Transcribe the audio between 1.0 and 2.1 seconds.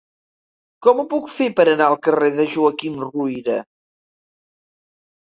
ho puc fer per anar al